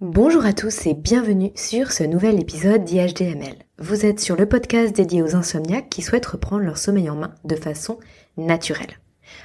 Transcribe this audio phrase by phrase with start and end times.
[0.00, 3.54] Bonjour à tous et bienvenue sur ce nouvel épisode d'IHDML.
[3.78, 7.32] Vous êtes sur le podcast dédié aux insomniaques qui souhaitent reprendre leur sommeil en main
[7.44, 8.00] de façon
[8.36, 8.98] naturelle.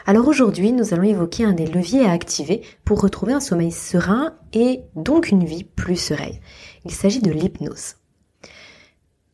[0.07, 4.33] Alors aujourd'hui, nous allons évoquer un des leviers à activer pour retrouver un sommeil serein
[4.51, 6.39] et donc une vie plus sereine.
[6.84, 7.97] Il s'agit de l'hypnose.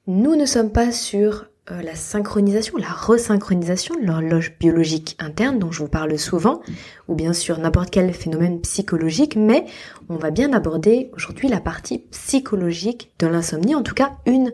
[0.07, 5.71] Nous ne sommes pas sur euh, la synchronisation, la resynchronisation de l'horloge biologique interne dont
[5.71, 6.61] je vous parle souvent,
[7.07, 9.65] ou bien sûr n'importe quel phénomène psychologique, mais
[10.07, 14.53] on va bien aborder aujourd'hui la partie psychologique de l'insomnie, en tout cas une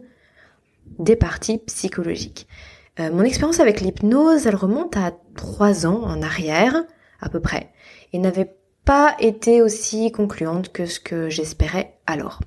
[0.99, 2.47] des parties psychologiques.
[3.01, 6.83] Euh, mon expérience avec l'hypnose, elle remonte à trois ans en arrière,
[7.19, 7.71] à peu près,
[8.13, 8.55] et n'avait
[8.85, 12.39] pas été aussi concluante que ce que j'espérais alors.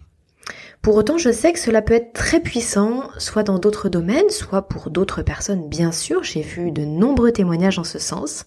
[0.84, 4.69] Pour autant, je sais que cela peut être très puissant, soit dans d'autres domaines, soit
[4.69, 6.23] pour d'autres personnes, bien sûr.
[6.23, 8.45] J'ai vu de nombreux témoignages en ce sens.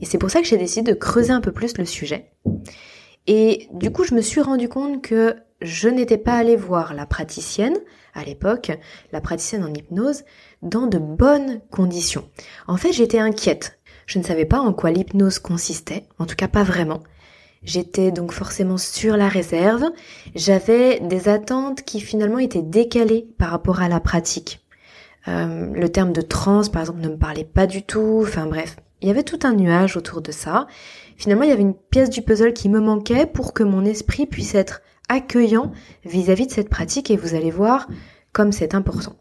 [0.00, 2.30] Et c'est pour ça que j'ai décidé de creuser un peu plus le sujet.
[3.26, 7.06] Et du coup, je me suis rendu compte que je n'étais pas allée voir la
[7.06, 7.76] praticienne,
[8.14, 8.70] à l'époque,
[9.10, 10.22] la praticienne en hypnose,
[10.62, 12.24] dans de bonnes conditions.
[12.68, 13.80] En fait, j'étais inquiète.
[14.06, 17.00] Je ne savais pas en quoi l'hypnose consistait, en tout cas pas vraiment.
[17.62, 19.84] J'étais donc forcément sur la réserve.
[20.34, 24.60] J'avais des attentes qui finalement étaient décalées par rapport à la pratique.
[25.28, 28.20] Euh, le terme de trans, par exemple, ne me parlait pas du tout.
[28.22, 30.66] Enfin bref, il y avait tout un nuage autour de ça.
[31.16, 34.24] Finalement, il y avait une pièce du puzzle qui me manquait pour que mon esprit
[34.26, 35.72] puisse être accueillant
[36.04, 37.88] vis-à-vis -vis de cette pratique et vous allez voir
[38.32, 39.16] comme c'est important.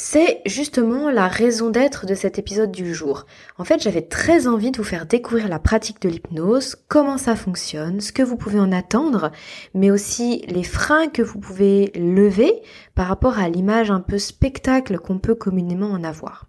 [0.00, 3.26] C'est justement la raison d'être de cet épisode du jour.
[3.58, 7.34] En fait, j'avais très envie de vous faire découvrir la pratique de l'hypnose, comment ça
[7.34, 9.32] fonctionne, ce que vous pouvez en attendre,
[9.74, 12.62] mais aussi les freins que vous pouvez lever
[12.94, 16.46] par rapport à l'image un peu spectacle qu'on peut communément en avoir.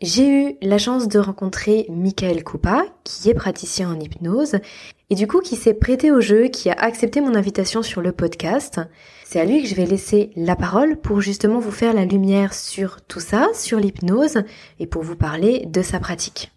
[0.00, 4.56] J'ai eu la chance de rencontrer Michael Koupa, qui est praticien en hypnose,
[5.14, 8.10] et du coup qui s'est prêté au jeu, qui a accepté mon invitation sur le
[8.10, 8.80] podcast.
[9.24, 12.52] C'est à lui que je vais laisser la parole pour justement vous faire la lumière
[12.52, 14.42] sur tout ça, sur l'hypnose,
[14.80, 16.50] et pour vous parler de sa pratique.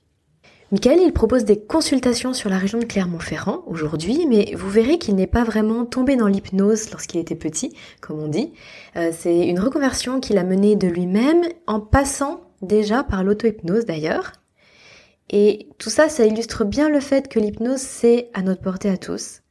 [0.72, 5.14] Michael, il propose des consultations sur la région de Clermont-Ferrand aujourd'hui, mais vous verrez qu'il
[5.14, 8.54] n'est pas vraiment tombé dans l'hypnose lorsqu'il était petit, comme on dit.
[8.96, 14.32] Euh, c'est une reconversion qu'il a menée de lui-même en passant déjà par l'auto-hypnose d'ailleurs.
[15.30, 18.98] Et tout ça, ça illustre bien le fait que l'hypnose, c'est à notre portée à
[18.98, 19.42] tous,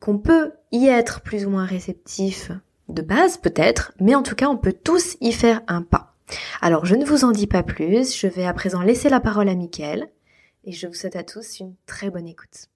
[0.00, 2.50] qu'on peut y être plus ou moins réceptif
[2.88, 6.16] de base peut-être, mais en tout cas, on peut tous y faire un pas.
[6.60, 9.48] Alors, je ne vous en dis pas plus, je vais à présent laisser la parole
[9.48, 10.08] à Mickaël,
[10.64, 12.68] et je vous souhaite à tous une très bonne écoute.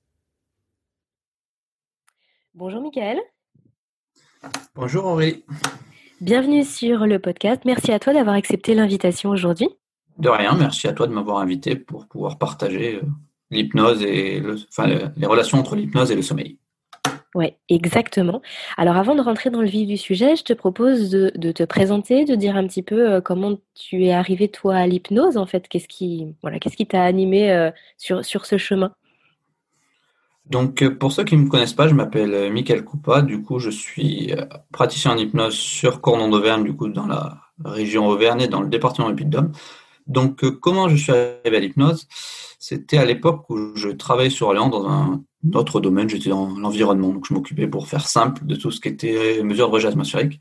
[2.55, 3.19] Bonjour Mickaël.
[4.75, 5.45] Bonjour Aurélie.
[6.21, 7.63] Bienvenue sur le podcast.
[7.65, 9.69] Merci à toi d'avoir accepté l'invitation aujourd'hui.
[10.19, 13.07] De rien, merci à toi de m'avoir invité pour pouvoir partager euh,
[13.51, 16.59] l'hypnose et le, enfin, les relations entre l'hypnose et le sommeil.
[17.35, 18.41] Oui, exactement.
[18.79, 22.25] Alors avant de rentrer dans le vif du sujet, je te propose de, te présenter,
[22.25, 25.69] de dire un petit peu euh, comment tu es arrivé toi à l'hypnose en fait.
[25.69, 28.93] Qu'est-ce qui voilà, qu'est-ce qui t'a animé euh, sur, sur ce chemin?
[30.47, 33.21] Donc, pour ceux qui ne me connaissent pas, je m'appelle Michael Coupa.
[33.21, 34.33] Du coup, je suis
[34.71, 38.69] praticien en hypnose sur Cournon d'Auvergne, du coup, dans la région Auvergne et dans le
[38.69, 39.51] département du Puy-de-Dôme.
[40.07, 42.07] Donc, euh, comment je suis arrivé à l'hypnose?
[42.59, 45.23] C'était à l'époque où je travaillais sur Orléans dans un
[45.55, 46.09] autre domaine.
[46.09, 49.69] J'étais dans l'environnement, donc je m'occupais, pour faire simple, de tout ce qui était mesures
[49.69, 50.41] de rejet atmosphérique.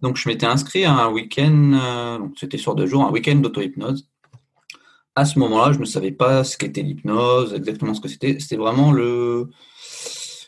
[0.00, 4.08] Donc, je m'étais inscrit à un week-end, euh, c'était sur deux jours, un week-end d'auto-hypnose.
[5.14, 8.38] À ce moment-là, je ne savais pas ce qu'était l'hypnose, exactement ce que c'était.
[8.38, 9.50] C'était vraiment le,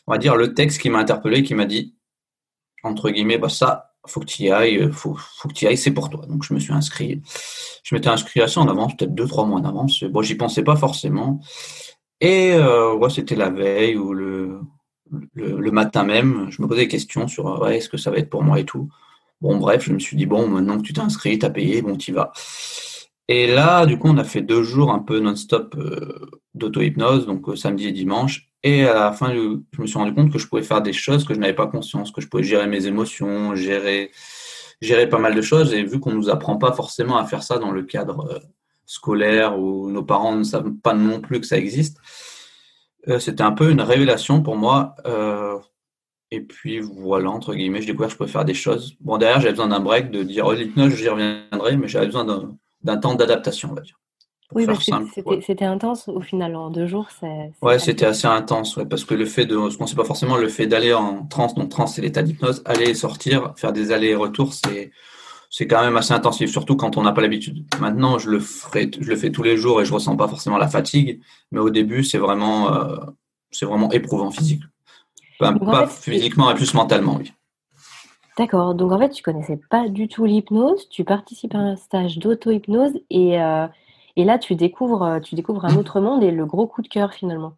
[0.07, 1.95] on va dire, le texte qui m'a interpellé, qui m'a dit,
[2.81, 5.13] entre guillemets, bah ça, faut que tu y ailles, euh, faut,
[5.47, 6.25] que tu ailles, c'est pour toi.
[6.25, 7.21] Donc je me suis inscrit.
[7.83, 10.03] Je m'étais inscrit assez en avance, peut-être deux, trois mois en avance.
[10.03, 11.39] Bon, j'y pensais pas forcément.
[12.21, 14.59] Et euh, c'était la veille ou le,
[15.35, 18.29] le, matin même, je me posais des questions sur ouais, est-ce que ça va être
[18.29, 18.89] pour moi et tout.
[19.41, 21.97] Bon, bref, je me suis dit, bon, maintenant que tu t'es inscrit, tu payé, bon,
[21.97, 22.31] tu vas.
[23.29, 27.47] Et là, du coup, on a fait deux jours un peu non-stop euh, d'auto-hypnose, donc
[27.47, 28.49] euh, samedi et dimanche.
[28.63, 31.23] Et à la fin, je me suis rendu compte que je pouvais faire des choses
[31.25, 34.11] que je n'avais pas conscience, que je pouvais gérer mes émotions, gérer,
[34.81, 35.73] gérer pas mal de choses.
[35.73, 38.39] Et vu qu'on ne nous apprend pas forcément à faire ça dans le cadre euh,
[38.85, 41.97] scolaire où nos parents ne savent pas non plus que ça existe,
[43.19, 44.95] c'était un peu une révélation pour moi.
[46.31, 48.95] et puis voilà, entre guillemets, je découvert que je pouvais faire des choses.
[49.01, 52.23] Bon, derrière, j'avais besoin d'un break, de dire, oh, l'hypnose, j'y reviendrai, mais j'avais besoin
[52.23, 53.99] d'un d'un temps d'adaptation, on va dire.
[54.55, 57.07] Oui, parce que c'était intense au final, en deux jours.
[57.61, 60.37] Ouais, c'était assez intense, ouais, parce que le fait de, ce qu'on sait pas forcément,
[60.37, 63.91] le fait d'aller en transe, donc transe c'est l'état d'hypnose, aller et sortir, faire des
[63.91, 64.91] allers et retours, c'est
[65.49, 67.63] c'est quand même assez intensif, surtout quand on n'a pas l'habitude.
[67.79, 70.57] Maintenant, je le ferai, je le fais tous les jours et je ressens pas forcément
[70.57, 71.21] la fatigue,
[71.51, 72.95] mais au début, c'est vraiment, euh,
[73.51, 74.63] c'est vraiment éprouvant physique.
[75.37, 77.33] pas physiquement, mais plus mentalement, oui.
[78.37, 78.75] D'accord.
[78.75, 82.93] Donc en fait, tu connaissais pas du tout l'hypnose, tu participes à un stage d'auto-hypnose
[83.09, 83.67] et, euh,
[84.15, 87.13] et là, tu découvres, tu découvres un autre monde et le gros coup de cœur
[87.13, 87.53] finalement.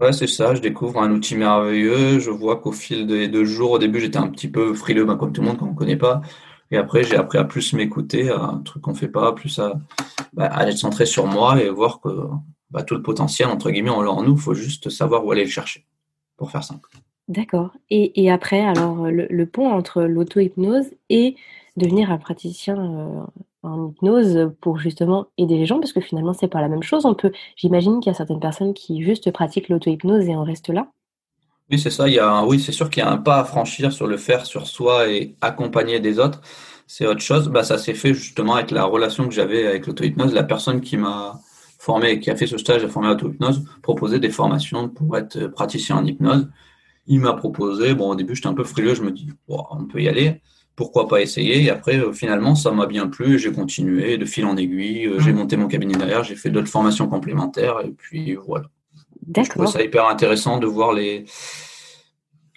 [0.00, 2.20] Ouais, c'est ça, je découvre un outil merveilleux.
[2.20, 5.16] Je vois qu'au fil des deux jours, au début, j'étais un petit peu frileux, ben,
[5.16, 6.22] comme tout le monde, quand on ne connaît pas.
[6.70, 9.74] Et après, j'ai appris à plus m'écouter, un truc qu'on ne fait pas, plus à,
[10.34, 12.10] bah, à, être centré sur moi et voir que
[12.70, 14.34] bah, tout le potentiel, entre guillemets, on l'a en nous.
[14.34, 15.84] Il faut juste savoir où aller le chercher,
[16.36, 16.88] pour faire simple.
[17.28, 17.72] D'accord.
[17.90, 21.36] Et, après, alors, le, pont entre l'auto-hypnose et
[21.76, 23.22] devenir un praticien euh,
[23.62, 27.04] en hypnose pour justement aider les gens parce que finalement c'est pas la même chose.
[27.04, 30.70] On peut, j'imagine qu'il y a certaines personnes qui juste pratiquent l'auto-hypnose et en restent
[30.70, 30.88] là.
[31.70, 32.08] Oui, c'est ça.
[32.08, 34.16] Il y a oui, c'est sûr qu'il y a un pas à franchir sur le
[34.16, 36.40] faire sur soi et accompagner des autres.
[36.86, 37.48] C'est autre chose.
[37.48, 40.32] Bah, ça s'est fait justement avec la relation que j'avais avec l'auto-hypnose.
[40.32, 41.38] La personne qui m'a
[41.78, 45.96] formé, qui a fait ce stage à former l'auto-hypnose, proposait des formations pour être praticien
[45.96, 46.48] en hypnose.
[47.08, 47.94] Il m'a proposé.
[47.94, 48.94] Bon, au début, j'étais un peu frileux.
[48.94, 50.40] Je me dis, on peut y aller
[50.78, 51.64] pourquoi pas essayer?
[51.64, 55.06] Et après, euh, finalement, ça m'a bien plu j'ai continué de fil en aiguille.
[55.06, 55.36] Euh, j'ai mmh.
[55.36, 58.66] monté mon cabinet derrière, j'ai fait d'autres formations complémentaires et puis voilà.
[59.26, 59.44] D'accord.
[59.44, 61.24] Je trouve ça hyper intéressant de voir les,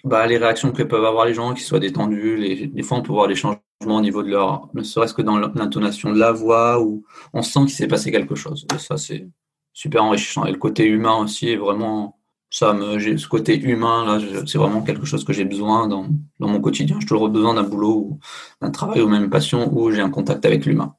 [0.04, 2.36] bah, les réactions que peuvent avoir les gens, qui soient détendus.
[2.36, 5.22] Les, des fois, on peut voir des changements au niveau de leur, ne serait-ce que
[5.22, 8.66] dans l'intonation de la voix, où on sent qu'il s'est passé quelque chose.
[8.72, 9.26] Et ça, c'est
[9.72, 10.46] super enrichissant.
[10.46, 12.20] Et le côté humain aussi est vraiment
[12.52, 16.06] ça me, ce côté humain, là, c'est vraiment quelque chose que j'ai besoin dans,
[16.38, 16.98] dans, mon quotidien.
[17.00, 18.18] J'ai toujours besoin d'un boulot,
[18.60, 20.94] d'un travail ou même une passion où j'ai un contact avec l'humain.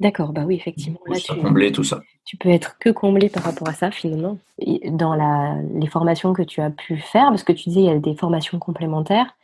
[0.00, 0.98] D'accord, bah oui, effectivement.
[1.06, 2.00] Là, tu, combler tout ça.
[2.24, 4.38] Tu peux être que comblé par rapport à ça, finalement.
[4.88, 7.90] Dans la, les formations que tu as pu faire, parce que tu disais il y
[7.90, 9.36] a des formations complémentaires,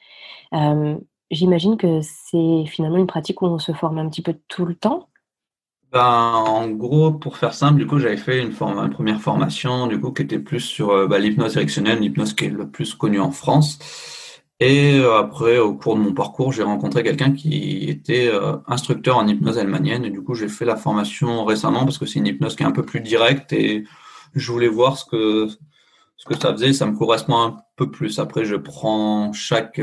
[0.54, 0.96] euh,
[1.30, 4.74] j'imagine que c'est finalement une pratique où on se forme un petit peu tout le
[4.74, 5.08] temps.
[5.92, 10.00] Ben, en gros, pour faire simple, du coup, j'avais fait une, une, première formation, du
[10.00, 13.30] coup, qui était plus sur bah, l'hypnose directionnelle, l'hypnose qui est le plus connue en
[13.30, 13.78] France.
[14.64, 19.16] Et euh, après, au cours de mon parcours, j'ai rencontré quelqu'un qui était euh, instructeur
[19.16, 20.04] en hypnose allemandienne.
[20.04, 22.66] Et du coup, j'ai fait la formation récemment parce que c'est une hypnose qui est
[22.66, 23.82] un peu plus directe et
[24.34, 25.48] je voulais voir ce que,
[26.16, 26.72] ce que ça faisait.
[26.72, 28.20] Ça me correspond un peu plus.
[28.20, 29.80] Après, je prends chaque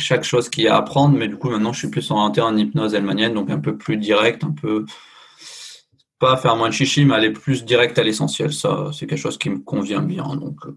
[0.00, 2.40] chaque chose qu'il y a à apprendre, mais du coup maintenant je suis plus orienté
[2.40, 4.84] en hypnose elmanienne, donc un peu plus direct, un peu
[6.20, 8.52] pas faire moins de chichi, mais aller plus direct à l'essentiel.
[8.52, 10.36] Ça, c'est quelque chose qui me convient bien.
[10.36, 10.66] Donc.
[10.66, 10.76] Euh.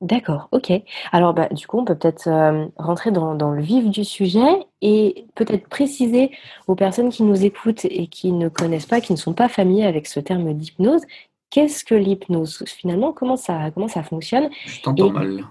[0.00, 0.70] D'accord, ok.
[1.12, 4.66] Alors bah, du coup, on peut peut-être euh, rentrer dans, dans, le vif du sujet
[4.82, 6.30] et peut-être préciser
[6.66, 9.86] aux personnes qui nous écoutent et qui ne connaissent pas, qui ne sont pas familiers
[9.86, 11.00] avec ce terme d'hypnose,
[11.48, 12.64] qu'est-ce que l'hypnose?
[12.66, 14.50] Finalement, comment ça, comment ça fonctionne?
[14.66, 15.44] Je t'entends mal.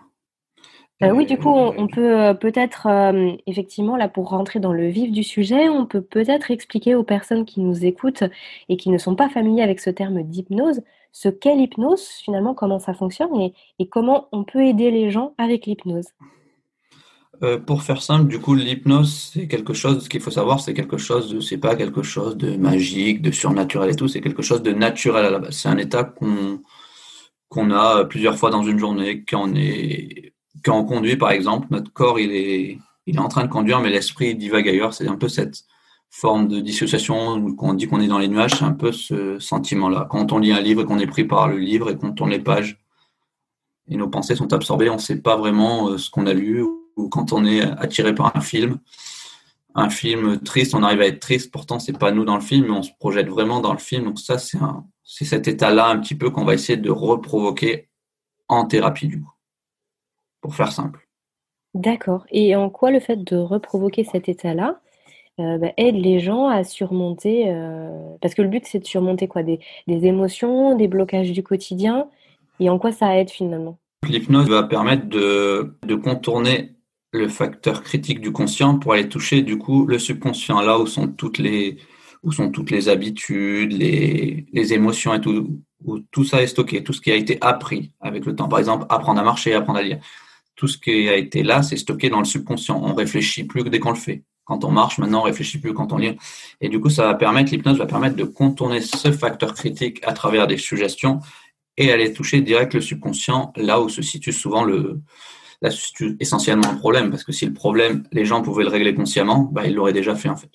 [1.02, 4.88] Euh, oui, du coup, on, peut euh, peut-être, euh, effectivement, là, pour rentrer dans le
[4.88, 8.24] vif du sujet, on peut peut-être expliquer aux personnes qui nous écoutent
[8.70, 10.82] et qui ne sont pas familiers avec ce terme d'hypnose,
[11.12, 13.32] ce qu'est l'hypnose, finalement, comment ça fonctionne
[13.80, 16.08] et, comment on peut aider les gens avec l'hypnose.
[17.66, 20.98] pour faire simple, du coup, l'hypnose, c'est quelque chose, ce qu'il faut savoir, c'est quelque
[20.98, 24.72] chose, c'est pas quelque chose de magique, de surnaturel et tout, c'est quelque chose de
[24.72, 25.58] naturel à la base.
[25.58, 26.62] C'est un état qu'on
[27.50, 31.68] qu'on a plusieurs fois dans une journée, quand on est quand on conduit, par exemple,
[31.72, 34.94] notre corps, il est, il est en train de conduire, mais l'esprit divague ailleurs.
[34.94, 35.64] C'est un peu cette
[36.10, 39.40] forme de dissociation où on dit qu'on est dans les nuages, c'est un peu ce
[39.40, 40.08] sentiment-là.
[40.10, 42.30] Quand on lit un livre et qu'on est pris par le livre et qu'on tourne
[42.30, 42.80] les pages
[43.90, 46.64] et nos pensées sont absorbées, on ne sait pas vraiment euh, ce qu'on a lu
[46.96, 48.78] ou quand on est attiré par un film.
[49.76, 52.68] Un film triste, on arrive à être triste, pourtant c'est pas nous dans le film,
[52.68, 54.04] mais on se projette vraiment dans le film.
[54.04, 54.60] Donc ça, c'est
[55.04, 57.90] c'est cet état-là un petit peu qu'on va essayer de reprovoquer
[58.48, 59.33] en thérapie du coup
[60.44, 61.08] pour faire simple.
[61.74, 62.28] D'accord.
[62.30, 64.80] Et en quoi le fait de reprovoquer cet état-là
[65.40, 67.90] euh, bah, aide les gens à surmonter euh,
[68.22, 69.42] Parce que le but, c'est de surmonter quoi?
[69.42, 72.08] Des, émotions, des blocages du quotidien?
[72.60, 73.80] Et en quoi ça aide finalement?
[74.08, 76.76] L'hypnose va permettre de, contourner
[77.14, 81.08] le facteur critique du conscient pour aller toucher du coup le subconscient, là où sont
[81.08, 81.78] toutes les,
[82.22, 86.84] où sont toutes les habitudes, les, les émotions et tout, où tout ça est stocké,
[86.84, 88.50] tout ce qui a été appris avec le temps.
[88.50, 90.00] Par exemple, apprendre à marcher, apprendre à lire
[90.56, 92.80] tout ce qui a été là, c'est stocké dans le subconscient.
[92.82, 94.24] On réfléchit plus que dès qu'on le fait.
[94.46, 96.18] Quand on marche, maintenant, on réfléchit plus quand on lit.
[96.60, 100.14] Et du coup, ça va permettre, l'hypnose va permettre de contourner ce facteur critique à
[100.14, 101.22] travers des suggestions
[101.78, 105.02] et aller toucher direct le subconscient, là où se situe souvent le,
[106.20, 107.10] essentiellement le problème.
[107.10, 110.14] Parce que si le problème, les gens pouvaient le régler consciemment, bah, ils l'auraient déjà
[110.14, 110.52] fait, en fait.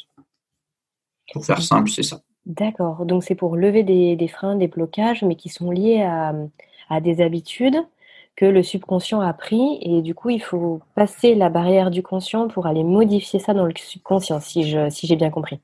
[1.33, 2.21] Pour faire simple, c'est ça.
[2.45, 3.05] D'accord.
[3.07, 7.77] Donc, c'est pour lever des, freins, des blocages, mais qui sont liés à des habitudes
[8.39, 12.47] que le subconscient a pris et du coup il faut passer la barrière du conscient
[12.47, 15.59] pour aller modifier ça dans le subconscient si je si j'ai bien compris.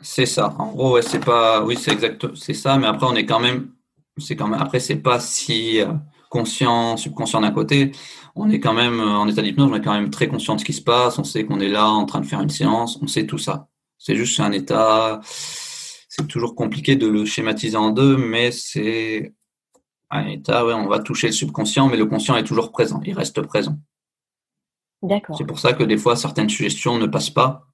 [0.00, 0.54] C'est ça.
[0.58, 3.72] En gros, c'est pas oui, c'est exact, c'est ça mais après on est quand même
[4.16, 5.92] c'est quand même après c'est pas si euh,
[6.30, 7.92] conscient, subconscient d'un côté,
[8.34, 10.64] on est quand même en état d'hypnose, on est quand même très conscient de ce
[10.64, 13.06] qui se passe, on sait qu'on est là en train de faire une séance, on
[13.06, 13.68] sait tout ça.
[13.98, 15.20] C'est juste un état,
[16.08, 19.34] c'est toujours compliqué de le schématiser en deux, mais c'est
[20.14, 23.14] un état, ouais, on va toucher le subconscient, mais le conscient est toujours présent, il
[23.14, 23.76] reste présent.
[25.02, 25.36] D'accord.
[25.36, 27.66] C'est pour ça que des fois certaines suggestions ne passent pas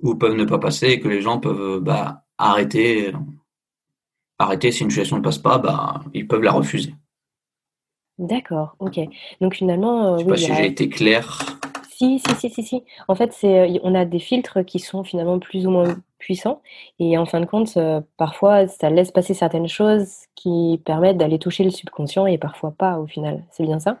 [0.00, 3.12] ou peuvent ne pas passer et que les gens peuvent bah, arrêter.
[4.38, 6.94] Arrêter si une suggestion ne passe pas, bah, ils peuvent la refuser.
[8.18, 9.00] D'accord, ok.
[9.40, 11.38] Donc finalement, euh, Je sais pas si j'ai été clair.
[12.04, 12.84] Si, si, si, si, si.
[13.08, 16.60] En fait, c'est, euh, on a des filtres qui sont finalement plus ou moins puissants.
[16.98, 21.38] Et en fin de compte, euh, parfois, ça laisse passer certaines choses qui permettent d'aller
[21.38, 23.44] toucher le subconscient et parfois pas au final.
[23.50, 23.98] C'est bien ça?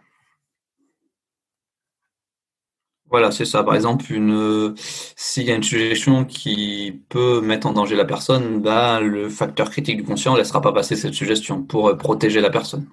[3.08, 3.62] Voilà, c'est ça.
[3.64, 8.60] Par exemple, une, s'il y a une suggestion qui peut mettre en danger la personne,
[8.60, 12.40] bah, le facteur critique du conscient ne laissera pas passer cette suggestion pour euh, protéger
[12.42, 12.86] la personne.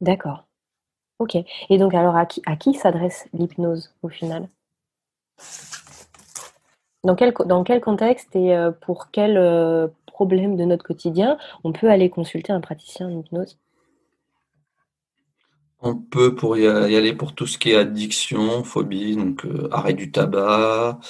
[0.00, 0.44] D'accord.
[1.18, 1.36] Ok.
[1.70, 4.48] Et donc, alors, à qui, s'adresse l'hypnose au final?
[7.04, 12.10] Dans quel, contexte et euh, pour quel euh, problème de notre quotidien on peut aller
[12.10, 13.58] consulter un praticien en hypnose?
[15.80, 19.94] On peut pour y aller pour tout ce qui est addiction, phobie, donc euh, arrêt
[19.94, 21.00] du tabac,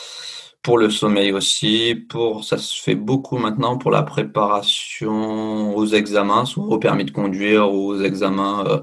[0.63, 6.45] pour le sommeil aussi, pour ça se fait beaucoup maintenant pour la préparation aux examens,
[6.57, 8.83] au permis de conduire aux examens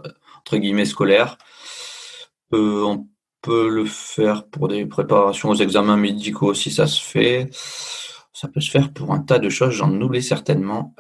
[0.50, 1.38] entre guillemets scolaires.
[2.54, 3.08] Euh, on
[3.42, 7.50] peut le faire pour des préparations aux examens médicaux aussi, ça se fait.
[8.34, 10.96] Ça peut se faire pour un tas de choses, j'en oublie certainement.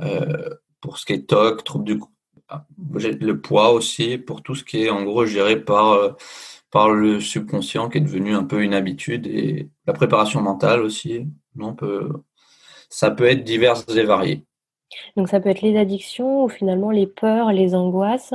[0.81, 1.99] pour ce qui est TOC, trouble du
[2.95, 6.11] le poids aussi, pour tout ce qui est en gros géré par, euh,
[6.71, 11.27] par le subconscient qui est devenu un peu une habitude et la préparation mentale aussi.
[11.59, 11.75] On
[12.89, 14.45] ça peut être divers et varié.
[15.15, 18.33] Donc ça peut être les addictions ou finalement les peurs, les angoisses.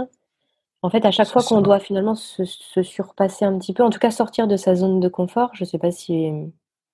[0.84, 2.44] En fait, à chaque fois qu'on doit finalement se,
[2.82, 5.66] surpasser un petit peu, en tout cas sortir de sa zone de confort, je ne
[5.66, 6.30] sais pas si,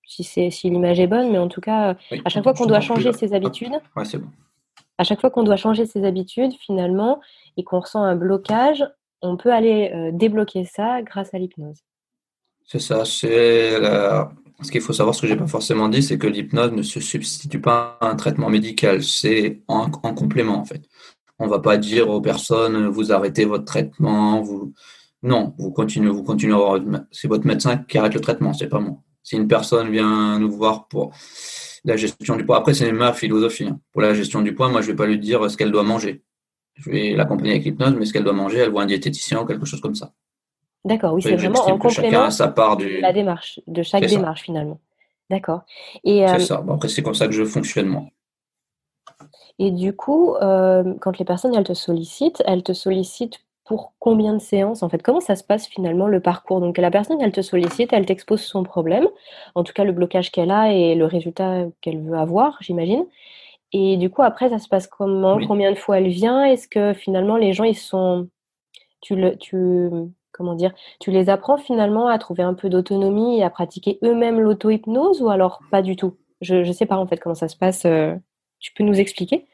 [0.05, 3.11] si, si l'image est bonne, mais en tout cas, à chaque fois qu'on doit changer
[3.11, 4.29] ses habitudes, ouais, c'est bon
[4.97, 7.19] à chaque fois qu'on doit changer ses habitudes, finalement,
[7.57, 8.85] et qu'on ressent un blocage,
[9.23, 11.79] on peut aller euh, débloquer ça grâce à l'hypnose.
[12.65, 13.03] C'est ça.
[13.03, 13.79] C'est
[14.61, 16.99] ce qu'il faut savoir, ce que j'ai pas forcément dit, c'est que l'hypnose ne se
[16.99, 19.03] substitue pas à un traitement médical.
[19.03, 20.83] C'est en, complément, en fait.
[21.41, 24.73] On va pas dire aux personnes, vous arrêtez votre traitement, vous.
[25.23, 26.79] Non, vous continuez, vous continuez à avoir.
[27.11, 28.97] C'est votre médecin qui arrête le traitement, c'est pas moi.
[29.23, 31.13] Si une personne vient nous voir pour
[31.83, 32.57] la gestion du poids.
[32.57, 33.65] Après, c'est ma philosophie.
[33.65, 33.79] Hein.
[33.91, 36.23] Pour la gestion du poids, moi, je vais pas lui dire ce qu'elle doit manger.
[36.75, 39.45] Je vais l'accompagner avec l'hypnose, mais ce qu'elle doit manger, elle voit un diététicien ou
[39.45, 40.13] quelque chose comme ça.
[40.85, 44.79] D'accord, oui, c'est vraiment en complément sa part de la démarche, de chaque démarche finalement.
[45.29, 45.61] D'accord.
[46.03, 46.63] Et c'est euh, ça.
[46.67, 48.03] après, c'est comme ça que je fonctionne moi.
[49.59, 54.33] Et du coup, euh, quand les personnes elles te sollicitent, elles te sollicitent pour combien
[54.33, 55.01] de séances en fait?
[55.01, 56.59] Comment ça se passe finalement le parcours?
[56.59, 59.07] Donc la personne, elle te sollicite, elle t'expose son problème,
[59.55, 63.05] en tout cas le blocage qu'elle a et le résultat qu'elle veut avoir, j'imagine.
[63.71, 65.39] Et du coup, après, ça se passe comment?
[65.47, 66.43] Combien de fois elle vient?
[66.43, 68.27] Est-ce que finalement les gens, ils sont...
[68.99, 69.89] Tu, le, tu,
[70.31, 74.39] comment dire, tu les apprends finalement à trouver un peu d'autonomie et à pratiquer eux-mêmes
[74.39, 76.17] l'auto-hypnose ou alors pas du tout?
[76.41, 77.85] Je ne sais pas en fait comment ça se passe.
[77.85, 78.15] Euh,
[78.61, 79.45] tu peux nous expliquer?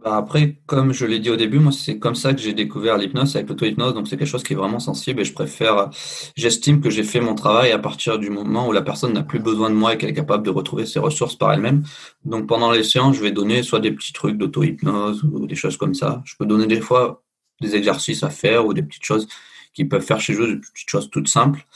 [0.00, 2.98] Bah, après, comme je l'ai dit au début, moi, c'est comme ça que j'ai découvert
[2.98, 3.94] l'hypnose avec l'auto-hypnose.
[3.94, 5.90] Donc, c'est quelque chose qui est vraiment sensible et je préfère,
[6.36, 9.40] j'estime que j'ai fait mon travail à partir du moment où la personne n'a plus
[9.40, 11.82] besoin de moi et qu'elle est capable de retrouver ses ressources par elle-même.
[12.24, 15.76] Donc, pendant les séances, je vais donner soit des petits trucs d'auto-hypnose ou des choses
[15.76, 16.22] comme ça.
[16.24, 17.24] Je peux donner des fois
[17.60, 19.26] des exercices à faire ou des petites choses
[19.74, 21.66] qu'ils peuvent faire chez eux, des petites choses toutes simples.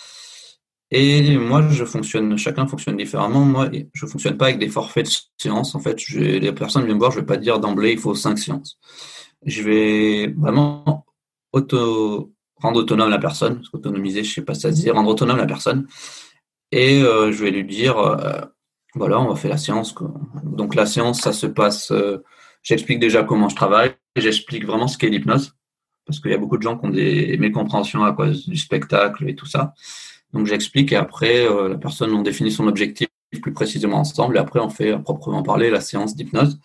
[0.94, 3.46] Et moi, je fonctionne, chacun fonctionne différemment.
[3.46, 5.74] Moi, je fonctionne pas avec des forfaits de séances.
[5.74, 8.38] En fait, les personnes viennent me voir, je vais pas dire d'emblée, il faut cinq
[8.38, 8.78] séances.
[9.46, 11.06] Je vais vraiment
[11.52, 15.86] rendre autonome la personne, autonomiser, je sais pas ça se dit, rendre autonome la personne.
[16.72, 18.42] Et euh, je vais lui dire, euh,
[18.94, 19.94] voilà, on va faire la séance.
[20.44, 22.18] Donc la séance, ça se passe, euh,
[22.62, 25.54] j'explique déjà comment je travaille, j'explique vraiment ce qu'est l'hypnose,
[26.04, 29.26] parce qu'il y a beaucoup de gens qui ont des mécompréhensions à cause du spectacle
[29.26, 29.72] et tout ça.
[30.32, 33.08] Donc j'explique et après euh, la personne on définit son objectif
[33.40, 36.58] plus précisément ensemble et après on fait à proprement parler la séance d'hypnose.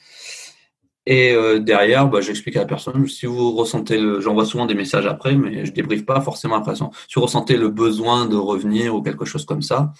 [1.09, 4.73] Et euh, derrière, bah, j'explique à la personne si vous ressentez le, j'envoie souvent des
[4.73, 6.75] messages après, mais je débriefe pas forcément après.
[6.75, 6.83] Si
[7.15, 9.93] vous ressentez le besoin de revenir ou quelque chose comme ça,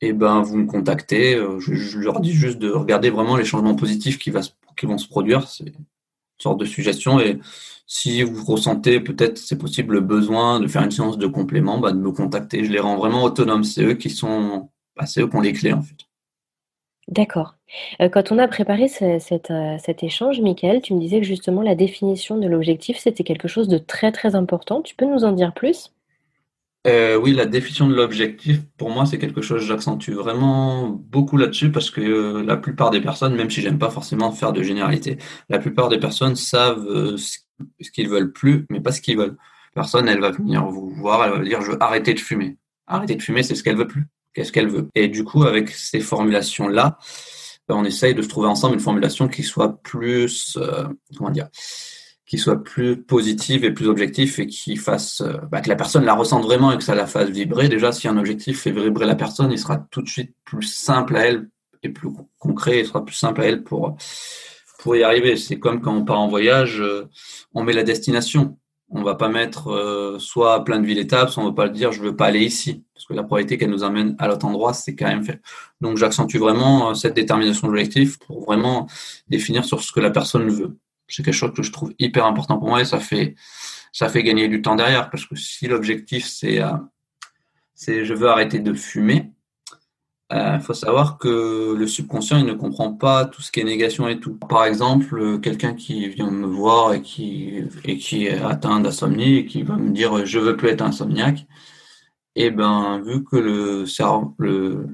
[0.00, 1.34] et eh ben vous me contactez.
[1.34, 4.42] Euh, je, leur dis juste de regarder vraiment les changements positifs qui, va,
[4.76, 5.44] qui vont se produire.
[6.38, 7.38] Sorte de suggestion et
[7.86, 11.92] si vous ressentez peut-être, c'est possible, le besoin de faire une séance de complément, bah,
[11.92, 12.62] de me contacter.
[12.62, 13.64] Je les rends vraiment autonomes.
[13.64, 15.96] C'est eux qui sont, bah, c'est eux qui ont les clés en fait.
[17.08, 17.54] D'accord.
[18.02, 21.26] Euh, quand on a préparé ce cet, heu, cet échange, Michael, tu me disais que
[21.26, 24.82] justement la définition de l'objectif, c'était quelque chose de très, très important.
[24.82, 25.90] Tu peux nous en dire plus?
[26.88, 31.70] Heu, oui, la définition de l'objectif, pour moi, c'est quelque chose j'accentue vraiment beaucoup là-dessus
[31.70, 35.18] parce que, heu, la plupart des personnes, même si j'aime pas forcément faire de généralité,
[35.50, 39.36] la plupart des personnes savent, heu, ce qu'ils veulent plus, mais pas ce qu'ils veulent.
[39.74, 42.56] Personne, elle va venir vous voir, elle va dire: «Je veux arrêter de fumer».
[42.86, 44.06] Arrêter de fumer, c'est ce qu'elle veut plus.
[44.32, 44.88] Qu'est-ce qu'elle veut?
[44.94, 46.98] Et du coup, avec ces formulations-là,
[47.68, 50.58] on essaye de se trouver ensemble une formulation qui soit plus,
[51.16, 51.48] comment dire?
[52.28, 56.04] Qui soit plus positive et plus objectif et qui fasse euh, bah, que la personne
[56.04, 57.70] la ressente vraiment et que ça la fasse vibrer.
[57.70, 61.16] Déjà, si un objectif fait vibrer la personne, il sera tout de suite plus simple
[61.16, 61.48] à elle
[61.82, 63.96] et plus concret, il sera plus simple à elle pour
[64.78, 65.36] pour y arriver.
[65.38, 67.08] C'est comme quand on part en voyage, euh,
[67.54, 68.58] on met la destination.
[68.90, 71.72] On va pas mettre euh, soit plein de villes étapes, soit on va pas le
[71.72, 74.44] dire je veux pas aller ici parce que la probabilité qu'elle nous amène à l'autre
[74.44, 75.40] endroit, c'est quand même fait.
[75.80, 78.86] Donc j'accentue vraiment cette détermination de pour vraiment
[79.28, 80.76] définir sur ce que la personne veut
[81.08, 83.34] c'est quelque chose que je trouve hyper important pour moi et ça fait
[83.92, 86.72] ça fait gagner du temps derrière parce que si l'objectif c'est euh,
[87.74, 89.32] c'est je veux arrêter de fumer,
[90.30, 93.64] il euh, faut savoir que le subconscient il ne comprend pas tout ce qui est
[93.64, 94.34] négation et tout.
[94.34, 99.46] Par exemple, quelqu'un qui vient me voir et qui et qui est atteint d'insomnie et
[99.46, 101.46] qui va me dire je veux plus être insomniaque,
[102.36, 103.84] et eh ben vu que le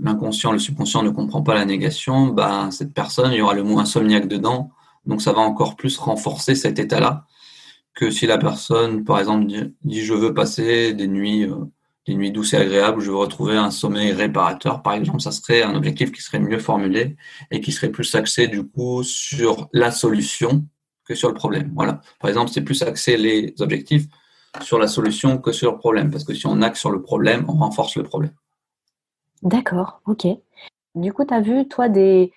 [0.03, 3.65] l'inconscient, le, subconscient ne comprend pas la négation, ben cette personne il y aura le
[3.65, 4.71] mot insomniaque dedans
[5.07, 7.27] donc ça va encore plus renforcer cet état-là
[7.95, 11.65] que si la personne, par exemple, dit, je veux passer des nuits, euh,
[12.07, 15.63] des nuits douces et agréables, je veux retrouver un sommeil réparateur, par exemple, ça serait
[15.63, 17.17] un objectif qui serait mieux formulé
[17.51, 20.67] et qui serait plus axé du coup sur la solution
[21.05, 21.73] que sur le problème.
[21.75, 22.01] Voilà.
[22.19, 24.07] Par exemple, c'est plus axé les objectifs
[24.63, 27.45] sur la solution que sur le problème, parce que si on axe sur le problème,
[27.49, 28.33] on renforce le problème.
[29.43, 30.27] D'accord, ok.
[30.95, 32.33] Du coup, tu as vu, toi, des,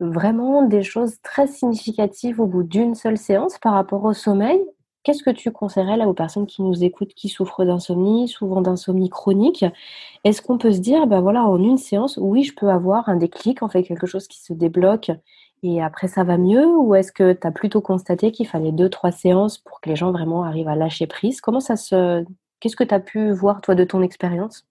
[0.00, 4.64] vraiment des choses très significatives au bout d'une seule séance par rapport au sommeil.
[5.04, 9.08] Qu'est-ce que tu conseillerais là aux personnes qui nous écoutent, qui souffrent d'insomnie, souvent d'insomnie
[9.08, 9.64] chronique?
[10.24, 13.16] Est-ce qu'on peut se dire, ben voilà, en une séance, oui, je peux avoir un
[13.16, 15.10] déclic, en fait, quelque chose qui se débloque
[15.62, 16.66] et après ça va mieux?
[16.66, 19.96] Ou est-ce que tu as plutôt constaté qu'il fallait deux, trois séances pour que les
[19.96, 21.40] gens vraiment arrivent à lâcher prise?
[21.40, 22.24] Comment ça se...
[22.60, 24.66] Qu'est-ce que tu as pu voir, toi, de ton expérience?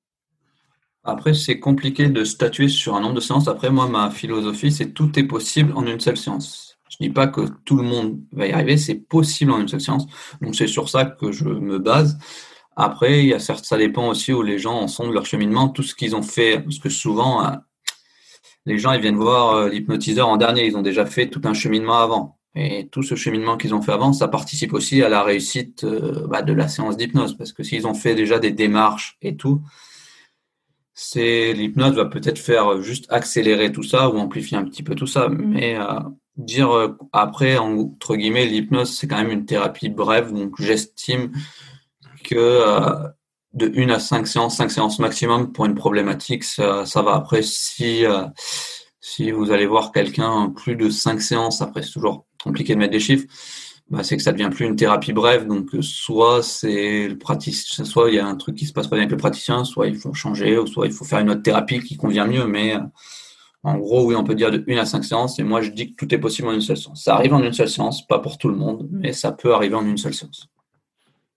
[1.04, 3.48] Après, c'est compliqué de statuer sur un nombre de séances.
[3.48, 6.78] Après, moi, ma philosophie, c'est tout est possible en une seule séance.
[6.90, 9.82] Je dis pas que tout le monde va y arriver, c'est possible en une seule
[9.82, 10.06] séance.
[10.42, 12.18] Donc, c'est sur ça que je me base.
[12.76, 15.26] Après, il y a certes, ça dépend aussi où les gens en sont de leur
[15.26, 17.52] cheminement, tout ce qu'ils ont fait, parce que souvent, euh,
[18.66, 21.54] les gens, ils viennent voir euh, l'hypnotiseur en dernier, ils ont déjà fait tout un
[21.54, 22.38] cheminement avant.
[22.54, 26.28] Et tout ce cheminement qu'ils ont fait avant, ça participe aussi à la réussite euh,
[26.28, 29.62] bah, de la séance d'hypnose, parce que s'ils ont fait déjà des démarches et tout,
[31.00, 35.06] c'est l'hypnose va peut-être faire juste accélérer tout ça ou amplifier un petit peu tout
[35.06, 36.00] ça, mais euh,
[36.38, 41.32] dire euh, après entre guillemets l'hypnose c'est quand même une thérapie brève, donc j'estime
[42.24, 43.10] que euh,
[43.54, 47.14] de une à cinq séances, cinq séances maximum pour une problématique, ça, ça va.
[47.14, 48.04] Après si
[49.00, 52.94] si vous allez voir quelqu'un plus de cinq séances, après c'est toujours compliqué de mettre
[52.94, 53.28] des chiffres
[53.90, 55.48] bah, c'est que ça devient plus une thérapie brève.
[55.48, 58.88] Donc, euh, soit c'est le praticien, soit il y a un truc qui se passe
[58.88, 61.30] pas bien avec le praticien, soit il faut changer, ou soit il faut faire une
[61.30, 62.46] autre thérapie qui convient mieux.
[62.46, 62.80] Mais euh,
[63.64, 65.40] en gros, oui, on peut dire de une à cinq séances.
[65.40, 67.04] Et moi, je dis que tout est possible en une seule séance.
[67.04, 69.76] Ça arrive en une seule séance, pas pour tout le monde, mais ça peut arriver
[69.76, 70.48] en une seule séance.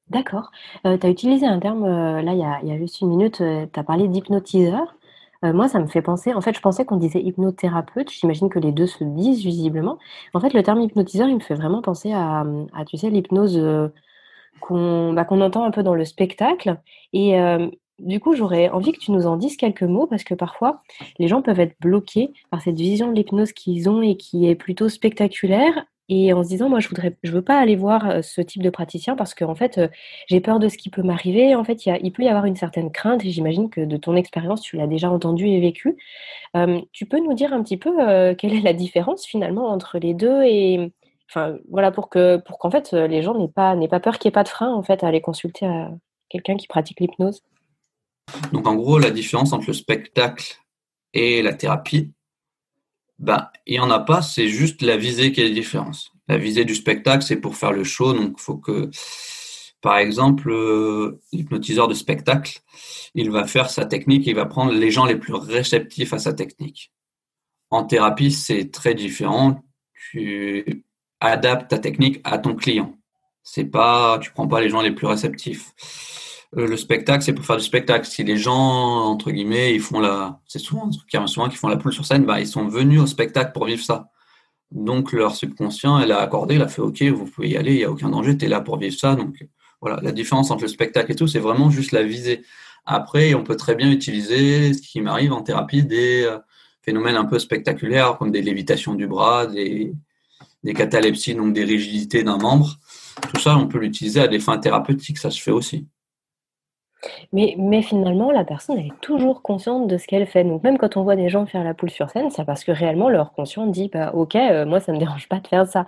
[0.08, 0.50] D'accord.
[0.86, 3.10] Euh, tu as utilisé un terme, là, il y, a, il y a, juste une
[3.10, 4.96] minute, tu as parlé d'hypnotiseur.
[5.44, 8.58] Euh, moi, ça me fait penser en fait, je pensais qu'on disait hypnothérapeute, j'imagine que
[8.58, 9.98] les deux se disent visiblement.
[10.34, 12.44] En fait, le terme hypnotiseur, il me fait vraiment penser à,
[12.86, 13.88] tu sais, l'hypnose, euh,
[14.60, 16.78] qu'on bah, qu'on entend un peu dans le spectacle
[17.12, 17.68] et euh,
[18.00, 20.82] du coup, j'aurais envie que tu nous en dises quelques mots parce que parfois,
[21.18, 24.54] les gens peuvent être bloqués par cette vision de l'hypnose qu'ils ont et qui est
[24.54, 28.62] plutôt spectaculaire et en se disant, moi, je voudrais, veux pas aller voir ce type
[28.62, 29.80] de praticien parce qu'en fait,
[30.28, 31.54] j'ai peur de ce qui peut m'arriver.
[31.54, 34.60] En fait, il, peut y avoir une certaine crainte et j'imagine que de ton expérience,
[34.60, 35.96] tu l'as déjà entendu et vécu.
[36.92, 40.42] tu peux nous dire un petit peu quelle est la différence finalement entre les deux
[40.42, 40.92] et
[41.30, 44.28] enfin voilà pour que pour qu'en fait les gens n'aient pas n'aient pas peur qu'il
[44.28, 45.66] n'y ait pas de frein en fait à aller consulter
[46.30, 47.42] quelqu'un qui pratique l'hypnose?
[48.52, 50.56] Donc en gros, la différence entre le spectacle
[51.12, 52.12] et la thérapie,
[53.20, 56.10] ben, il n'y en a pas, c'est juste la visée qui est la différence.
[56.26, 58.90] La visée du spectacle, c'est pour faire le show, donc il faut que,
[59.82, 62.60] par exemple, euh, l'hypnotiseur de spectacle,
[63.14, 66.32] il va faire sa technique, il va prendre les gens les plus réceptifs à sa
[66.32, 66.92] technique.
[67.68, 69.62] En thérapie, c'est très différent.
[70.10, 70.84] Tu
[71.20, 72.96] adaptes ta technique à ton client.
[73.42, 75.74] C'est pas, tu prends pas les gens les plus réceptifs.
[76.56, 78.06] Euh, le spectacle, c'est pour faire du spectacle.
[78.06, 81.76] Si les gens, entre guillemets, ils font la, c'est souvent un souvent qui font la
[81.76, 84.10] poule sur scène, bah, ils sont venus au spectacle pour vivre ça.
[84.72, 87.78] Donc leur subconscient, elle a accordé, elle a fait OK, vous pouvez y aller, il
[87.78, 89.14] n'y a aucun danger, tu es là pour vivre ça.
[89.16, 89.46] Donc
[89.80, 92.42] voilà, la différence entre le spectacle et tout, c'est vraiment juste la visée.
[92.84, 96.38] Après, on peut très bien utiliser, ce qui m'arrive en thérapie, des euh,
[96.82, 99.92] phénomènes un peu spectaculaires, comme des lévitations du bras, des,
[100.64, 102.78] des catalepsies, donc des rigidités d'un membre.
[103.32, 105.86] Tout ça, on peut l'utiliser à des fins thérapeutiques, ça se fait aussi.
[107.32, 110.44] Mais, mais finalement, la personne elle est toujours consciente de ce qu'elle fait.
[110.44, 112.72] Donc même quand on voit des gens faire la poule sur scène, c'est parce que
[112.72, 115.86] réellement leur conscient dit bah, ok, euh, moi ça me dérange pas de faire ça.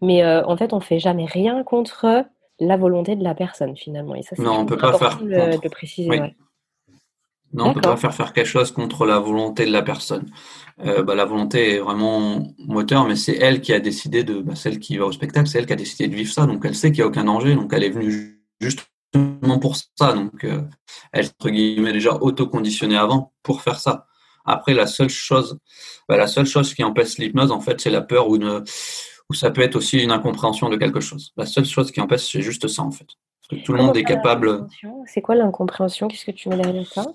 [0.00, 2.24] Mais euh, en fait, on fait jamais rien contre
[2.60, 4.14] la volonté de la personne finalement.
[4.14, 6.34] Et ça, non, on peut pas faire de, préciser.
[7.52, 10.26] Non, on peut pas faire faire quelque chose contre la volonté de la personne.
[10.84, 14.56] Euh, bah, la volonté est vraiment moteur, mais c'est elle qui a décidé de, bah,
[14.56, 16.46] celle qui va au spectacle, c'est elle qui a décidé de vivre ça.
[16.46, 18.86] Donc elle sait qu'il n'y a aucun danger, donc elle est venue juste
[19.60, 20.12] pour ça.
[20.12, 20.62] Donc, euh,
[21.12, 24.06] elle entre guillemets déjà auto-conditionnée avant pour faire ça.
[24.44, 25.58] Après, la seule chose,
[26.08, 28.62] bah, la seule chose qui empêche l'hypnose, en fait, c'est la peur ou, une,
[29.30, 31.32] ou ça peut être aussi une incompréhension de quelque chose.
[31.36, 33.06] La seule chose qui empêche, c'est juste ça, en fait.
[33.64, 34.66] tout le monde est capable.
[35.06, 36.08] C'est quoi l'incompréhension?
[36.08, 37.06] Qu'est-ce que tu mets derrière ça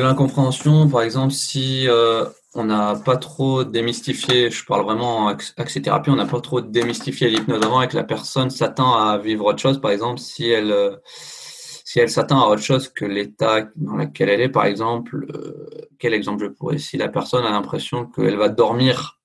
[0.00, 6.10] L'incompréhension, par exemple, si euh, on n'a pas trop démystifié, je parle vraiment en thérapie,
[6.10, 9.58] on n'a pas trop démystifié l'hypnose avant et que la personne s'attend à vivre autre
[9.58, 9.80] chose.
[9.80, 14.28] Par exemple, si elle, euh, si elle s'attend à autre chose que l'état dans lequel
[14.28, 18.36] elle est, par exemple, euh, quel exemple je pourrais Si la personne a l'impression qu'elle
[18.36, 19.18] va dormir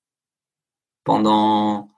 [1.04, 1.90] pendant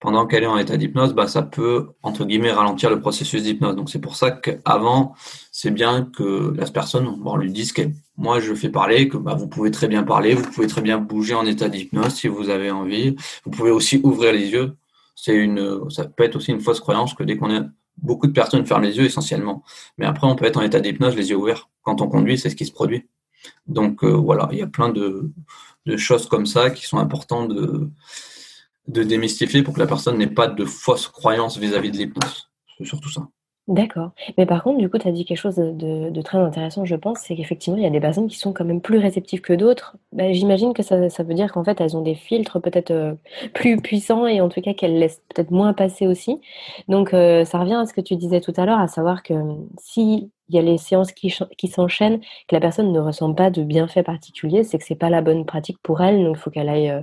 [0.00, 3.76] pendant qu'elle est en état d'hypnose, bah, ça peut, entre guillemets, ralentir le processus d'hypnose.
[3.76, 5.14] Donc, c'est pour ça qu'avant,
[5.50, 7.82] c'est bien que la personne, on lui dise que
[8.16, 10.98] moi, je fais parler, que bah, vous pouvez très bien parler, vous pouvez très bien
[10.98, 13.16] bouger en état d'hypnose si vous avez envie.
[13.44, 14.76] Vous pouvez aussi ouvrir les yeux.
[15.14, 17.62] C'est une, ça peut être aussi une fausse croyance que dès qu'on est,
[17.96, 19.64] beaucoup de personnes ferment les yeux essentiellement.
[19.96, 21.70] Mais après, on peut être en état d'hypnose, les yeux ouverts.
[21.82, 23.08] Quand on conduit, c'est ce qui se produit.
[23.66, 25.30] Donc, euh, voilà, il y a plein de,
[25.86, 27.88] de choses comme ça qui sont importantes de,
[28.88, 32.48] de démystifier pour que la personne n'ait pas de fausses croyances vis-à-vis de l'hypnose.
[32.78, 33.28] C'est surtout ça.
[33.68, 34.12] D'accord.
[34.38, 37.18] Mais par contre, du coup, tu as dit quelque chose de, très intéressant, je pense,
[37.18, 39.96] c'est qu'effectivement, il y a des personnes qui sont quand même plus réceptives que d'autres.
[40.12, 43.14] Bah, j'imagine que ça, veut dire qu'en fait, elles ont des filtres peut-être euh,
[43.54, 46.40] plus puissants et en tout cas qu'elles laissent peut-être moins passer aussi.
[46.86, 49.34] Donc, euh, ça revient à ce que tu disais tout à l'heure, à savoir que
[49.80, 53.50] si il y a les séances qui, qui s'enchaînent, que la personne ne ressent pas
[53.50, 56.22] de bienfait particulier, c'est que c'est pas la bonne pratique pour elle.
[56.22, 57.02] Donc, il faut qu'elle aille euh,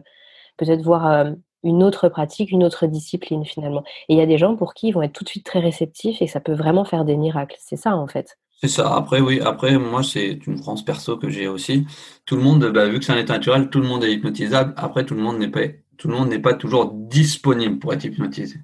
[0.55, 3.83] peut-être voir une autre pratique, une autre discipline finalement.
[4.09, 5.59] Et il y a des gens pour qui ils vont être tout de suite très
[5.59, 7.55] réceptifs et ça peut vraiment faire des miracles.
[7.59, 8.37] C'est ça en fait.
[8.63, 8.95] C'est ça.
[8.95, 11.85] Après, oui, après, moi, c'est une France perso que j'ai aussi.
[12.25, 14.73] Tout le monde, bah, vu que c'est un état naturel, tout le monde est hypnotisable.
[14.77, 18.05] Après, tout le monde n'est pas, tout le monde n'est pas toujours disponible pour être
[18.05, 18.59] hypnotisé.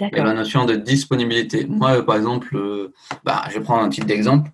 [0.00, 1.66] A la notion de disponibilité.
[1.66, 2.94] Moi, par exemple, euh,
[3.24, 4.50] bah, je vais prendre un titre d'exemple.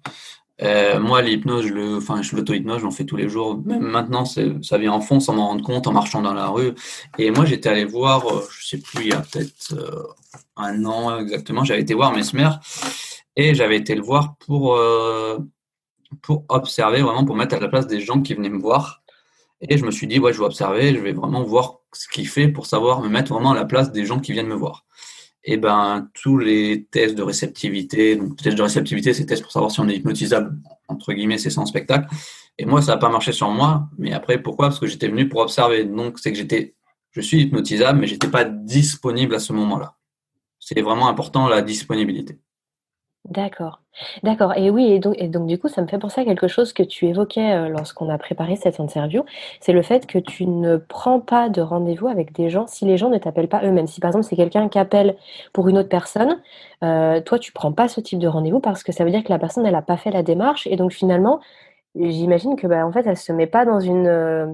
[0.62, 3.60] Euh, moi, l'hypnose, je le, enfin, je l'auto-hypnose, j'en fais tous les jours.
[3.64, 6.72] Même maintenant, ça vient en fond sans m'en rendre compte en marchant dans la rue.
[7.18, 10.02] Et moi, j'étais allé voir, euh, je sais plus, il y a peut-être euh,
[10.56, 12.50] un an exactement, j'avais été voir Mesmer
[13.36, 14.78] et j'avais été le voir pour,
[16.22, 19.02] pour observer, vraiment pour mettre à la place des gens qui venaient me voir.
[19.60, 22.28] Et je me suis dit, ouais, je vais observer, je vais vraiment voir ce qu'il
[22.28, 24.86] fait pour savoir me mettre vraiment à la place des gens qui viennent me voir
[25.48, 29.70] eh ben tous les tests de réceptivité, donc tests de réceptivité, c'est tests pour savoir
[29.70, 32.08] si on est hypnotisable entre guillemets, c'est sans spectacle.
[32.58, 33.88] Et moi, ça n'a pas marché sur moi.
[33.98, 34.68] Mais après, pourquoi?
[34.68, 35.84] Parce que j'étais venu pour observer.
[35.84, 36.74] Donc, c'est que j'étais,
[37.10, 39.96] je suis hypnotisable, mais j'étais pas disponible à ce moment-là.
[40.58, 42.38] C'est vraiment important la disponibilité.
[43.30, 43.80] D'accord.
[44.22, 44.56] D'accord.
[44.56, 46.72] Et oui, et donc, et donc du coup, ça me fait penser à quelque chose
[46.72, 49.24] que tu évoquais euh, lorsqu'on a préparé cette interview.
[49.60, 52.96] C'est le fait que tu ne prends pas de rendez-vous avec des gens si les
[52.96, 53.88] gens ne t'appellent pas eux-mêmes.
[53.88, 55.16] Si par exemple c'est quelqu'un qui appelle
[55.52, 56.40] pour une autre personne,
[56.84, 59.32] euh, toi tu prends pas ce type de rendez-vous parce que ça veut dire que
[59.32, 61.40] la personne elle a pas fait la démarche et donc finalement,
[61.96, 64.46] j'imagine que bah, en fait elle se met pas dans une euh,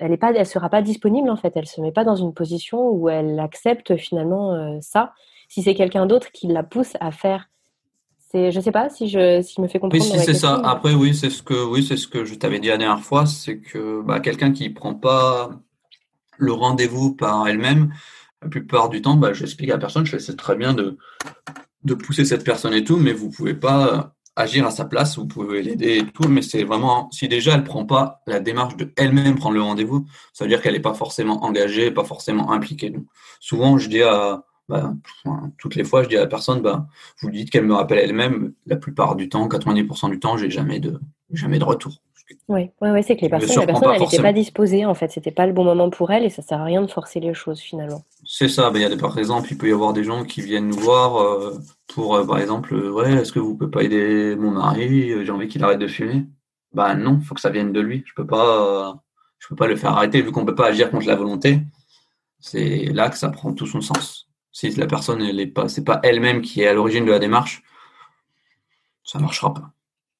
[0.00, 1.52] elle est pas, elle sera pas disponible en fait.
[1.56, 5.12] Elle se met pas dans une position où elle accepte finalement ça.
[5.48, 7.48] Si c'est quelqu'un d'autre qui la pousse à faire
[8.30, 10.04] c'est, je sais pas si je, si me fais comprendre.
[10.04, 10.60] Oui, c'est ça.
[10.64, 13.24] Après, oui, c'est ce que, oui, c'est ce que je t'avais dit la dernière fois,
[13.24, 15.50] c'est que bah, quelqu'un qui prend pas
[16.36, 17.92] le rendez-vous par elle-même,
[18.42, 20.98] la plupart du temps, bah, j'explique à la personne, je fais c'est très bien de,
[21.84, 25.26] de pousser cette personne et tout, mais vous pouvez pas agir à sa place, vous
[25.26, 28.92] pouvez l'aider et tout, mais c'est vraiment, si déjà elle prend pas la démarche de
[28.96, 32.90] elle-même prendre le rendez-vous, ça veut dire qu'elle n'est pas forcément engagée, pas forcément impliquée.
[32.90, 33.06] Donc,
[33.40, 34.92] souvent, je dis à, bah,
[35.56, 36.86] toutes les fois, je dis à la personne, bah,
[37.22, 38.52] vous dites qu'elle me rappelle elle-même.
[38.66, 41.00] La plupart du temps, 90% du temps, j'ai jamais de,
[41.32, 41.92] jamais de retour.
[42.48, 45.10] Oui, ouais, c'est que les personnes, la personne, elle n'était pas disposée, en fait.
[45.10, 47.32] C'était pas le bon moment pour elle et ça sert à rien de forcer les
[47.32, 48.02] choses, finalement.
[48.24, 48.70] C'est ça.
[48.74, 50.78] Il y a des, par exemple, il peut y avoir des gens qui viennent nous
[50.78, 54.50] voir euh, pour, euh, par exemple, euh, ouais, est-ce que vous pouvez pas aider mon
[54.50, 56.26] mari J'ai envie qu'il arrête de fumer.
[56.74, 58.04] Bah non, faut que ça vienne de lui.
[58.06, 59.00] Je peux pas,
[59.38, 61.60] je peux pas le faire arrêter vu qu'on peut pas agir contre la volonté.
[62.40, 64.27] C'est là que ça prend tout son sens.
[64.52, 67.18] Si la personne elle est pas, c'est pas elle-même qui est à l'origine de la
[67.18, 67.62] démarche,
[69.04, 69.70] ça marchera pas.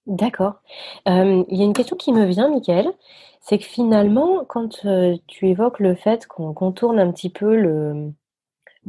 [0.07, 0.55] D'accord.
[1.07, 2.91] il y a une question qui me vient, Michael,
[3.41, 4.87] c'est que finalement, quand
[5.27, 8.13] tu évoques le fait qu'on contourne un petit peu le,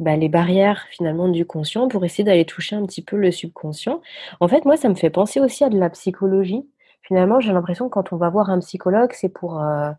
[0.00, 4.00] bah, les barrières finalement du conscient pour essayer d'aller toucher un petit peu le subconscient.
[4.40, 6.66] En fait, moi, ça me fait penser aussi à de la psychologie.
[7.02, 9.90] Finalement, j'ai l'impression que quand on va voir un psychologue, c'est pour, euh,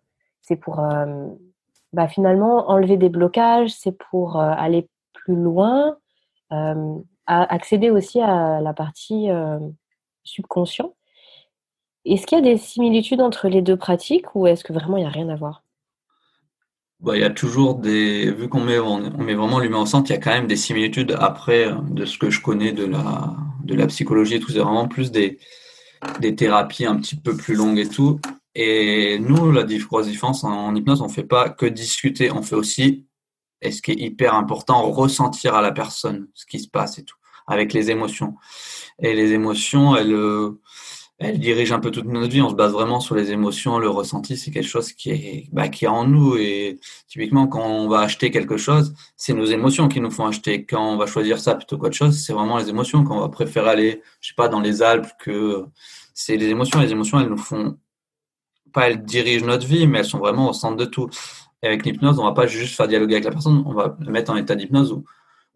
[0.42, 1.28] c'est pour euh,
[1.94, 4.88] bah, finalement enlever des blocages, c'est pour euh, aller
[5.24, 5.98] plus loin,
[7.28, 9.30] accéder aussi à la partie
[10.24, 10.94] subconscient.
[12.06, 15.02] Est-ce qu'il y a des similitudes entre les deux pratiques ou est-ce que vraiment il
[15.02, 15.64] n'y a rien à voir?
[17.00, 20.12] Bah, il y a toujours des, vu qu'on met, on met vraiment l'humain au centre,
[20.12, 22.86] il y a quand même des similitudes après euh, de ce que je connais de
[22.86, 24.52] la, de la psychologie et tout.
[24.52, 25.40] C'est vraiment plus des,
[26.20, 28.20] des thérapies un petit peu plus longues et tout.
[28.54, 33.08] Et nous, la grosse différence en hypnose, on fait pas que discuter, on fait aussi,
[33.62, 37.04] et ce qui est hyper important, ressentir à la personne ce qui se passe et
[37.04, 38.36] tout, avec les émotions?
[39.00, 40.60] Et les émotions, elles, euh,
[41.24, 42.42] elle dirige un peu toute notre vie.
[42.42, 44.38] On se base vraiment sur les émotions, le ressenti.
[44.38, 46.36] C'est quelque chose qui est, bah, qui est en nous.
[46.36, 50.66] Et typiquement, quand on va acheter quelque chose, c'est nos émotions qui nous font acheter.
[50.66, 53.04] Quand on va choisir ça plutôt qu'autre chose, c'est vraiment les émotions.
[53.04, 55.66] Quand on va préférer aller, je sais pas, dans les Alpes, que
[56.16, 56.80] c'est les émotions.
[56.80, 57.78] Les émotions, elles nous font,
[58.74, 61.10] pas elles dirigent notre vie, mais elles sont vraiment au centre de tout.
[61.64, 64.12] Et avec l'hypnose, on va pas juste faire dialoguer avec la personne, on va le
[64.12, 65.04] mettre en état d'hypnose où,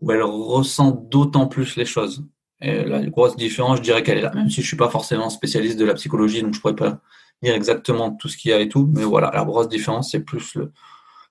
[0.01, 2.25] où elle ressent d'autant plus les choses.
[2.61, 5.29] Et la grosse différence, je dirais qu'elle est là, même si je suis pas forcément
[5.29, 6.99] spécialiste de la psychologie, donc je pourrais pas
[7.41, 10.21] dire exactement tout ce qu'il y a et tout, mais voilà, la grosse différence, c'est
[10.21, 10.71] plus le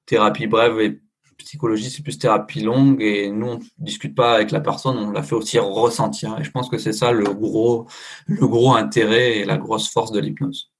[0.07, 1.01] thérapie brève et
[1.39, 5.23] psychologie, c'est plus thérapie longue, et nous, on discute pas avec la personne, on la
[5.23, 6.37] fait aussi ressentir.
[6.39, 7.87] Et je pense que c'est ça le gros,
[8.27, 10.74] le gros intérêt et la grosse force de l'hypnose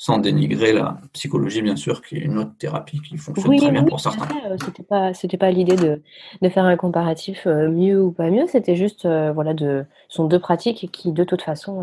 [0.00, 3.84] sans dénigrer la psychologie, bien sûr, qui est une autre thérapie qui fonctionne très bien
[3.84, 4.34] pour certains.
[4.46, 6.00] Euh, c'était pas, c'était pas l'idée de,
[6.40, 10.24] de, faire un comparatif euh, mieux ou pas mieux, c'était juste, euh, voilà, de, sont
[10.24, 11.82] deux pratiques qui, de toute façon,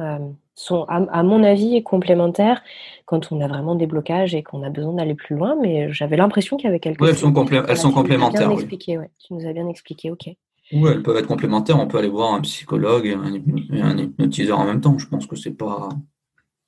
[0.55, 2.63] sont, à, mon avis, complémentaires
[3.05, 5.55] quand on a vraiment des blocages et qu'on a besoin d'aller plus loin.
[5.61, 7.31] Mais j'avais l'impression qu'il y avait quelque oui, elles sont,
[7.67, 8.49] elles sont complémentaires.
[8.49, 8.55] Oui.
[8.55, 9.11] Expliqué, ouais.
[9.19, 10.25] Tu nous as bien expliqué, ok.
[10.73, 11.79] Oui, elles peuvent être complémentaires.
[11.79, 14.97] On peut aller voir un psychologue et un, et un hypnotiseur en même temps.
[14.97, 15.89] Je pense que c'est pas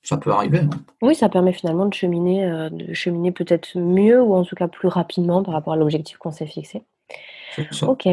[0.02, 0.60] ça peut arriver.
[0.60, 0.70] Hein.
[1.02, 4.68] Oui, ça permet finalement de cheminer, euh, de cheminer peut-être mieux ou en tout cas
[4.68, 6.82] plus rapidement par rapport à l'objectif qu'on s'est fixé.
[7.70, 7.88] Ça.
[7.88, 8.08] Ok.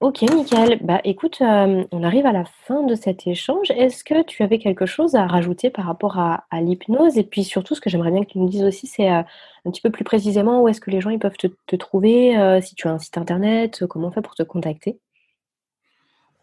[0.00, 0.78] Ok, Michael.
[0.82, 3.70] Bah, écoute, euh, on arrive à la fin de cet échange.
[3.70, 7.18] Est-ce que tu avais quelque chose à rajouter par rapport à, l'hypnose?
[7.18, 9.20] Et puis surtout, ce que j'aimerais bien que tu nous dises aussi, c'est euh,
[9.66, 12.60] un petit peu plus précisément où est-ce que les gens ils peuvent te, te trouver,
[12.62, 14.98] si tu as un site internet, comment on fait pour te contacter?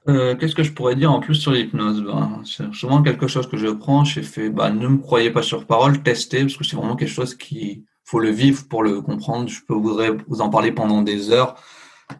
[0.07, 2.03] Euh, qu'est-ce que je pourrais dire en plus sur l'hypnose?
[2.03, 4.03] Ben, C'est souvent quelque chose que je prends.
[4.03, 7.09] J'ai fait, bah, ne me croyez pas sur parole, testez, parce que c'est vraiment quelque
[7.09, 9.49] chose qui faut le vivre pour le comprendre.
[9.49, 11.55] Je peux vous en parler pendant des heures.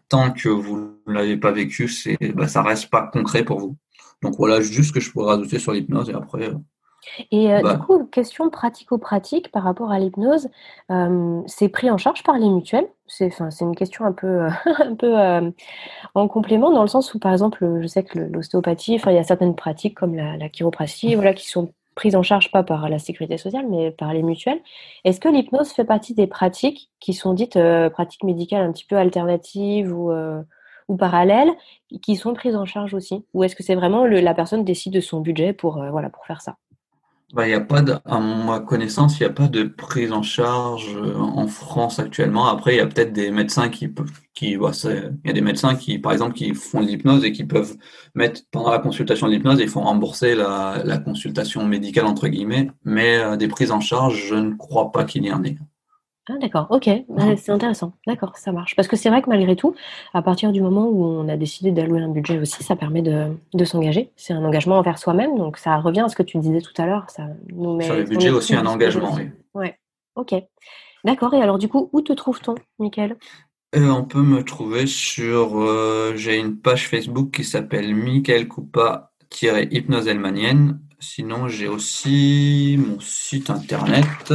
[0.08, 3.76] Tant que vous ne l'avez pas vécu, c'est, bah, ça reste pas concret pour vous.
[4.22, 6.54] Donc voilà, juste ce que je pourrais rajouter sur l'hypnose et après, euh,
[7.30, 7.76] et euh, du bah.
[7.76, 10.48] coup, question pratico-pratique par rapport à l'hypnose,
[10.90, 12.88] euh, c'est pris en charge par les mutuelles?
[13.06, 15.14] C'est une question un peu, euh, un peu
[16.14, 19.24] en complément, dans le sens où, par exemple, je sais que l'ostéopathie, il y a
[19.24, 23.00] certaines pratiques comme la, la chiropratie voilà, qui sont prises en charge pas par la
[23.00, 24.60] sécurité sociale, mais par les mutuelles.
[25.04, 27.58] Est-ce que l'hypnose fait partie des pratiques qui sont dites
[27.92, 30.12] pratiques médicales un petit peu alternatives ou,
[30.86, 31.50] ou parallèles,
[32.00, 33.24] qui sont prises en charge aussi?
[33.34, 36.40] Ou est-ce que c'est vraiment la personne décide de son budget pour, voilà, pour faire
[36.40, 36.54] ça?
[37.34, 40.22] Bah, y a pas de, à ma connaissance, il n'y a pas de prise en
[40.22, 42.46] charge euh, en France actuellement.
[42.46, 45.42] Après, il y a peut-être des médecins qui peuvent, qui, bah, il y a des
[45.42, 47.76] médecins qui, par exemple, qui font de l'hypnose et qui peuvent
[48.14, 53.18] mettre pendant la consultation de l'hypnose, ils font rembourser la, consultation médicale entre guillemets, mais
[53.18, 55.58] euh, des prises en charge, je ne crois pas qu'il y en ait.
[56.28, 57.92] Ah d'accord, ok, bah, c'est intéressant.
[58.06, 58.76] D'accord, ça marche.
[58.76, 59.74] Parce que c'est vrai que malgré tout,
[60.12, 63.28] à partir du moment où on a décidé d'allouer un budget aussi, ça permet de,
[63.54, 64.10] de s'engager.
[64.16, 66.86] C'est un engagement envers soi-même, donc ça revient à ce que tu disais tout à
[66.86, 67.08] l'heure.
[67.08, 69.30] Ça nous met Sur le budget aussi un engagement, oui.
[69.54, 69.78] Ouais,
[70.16, 70.34] ok.
[71.04, 73.16] D'accord, et alors du coup, où te trouve-t-on, Mickaël?
[73.76, 75.60] Euh, On peut me trouver sur...
[75.60, 80.08] Euh, j'ai une page Facebook qui s'appelle Michael Coupa-hypnose
[81.00, 84.32] Sinon, j'ai aussi mon site internet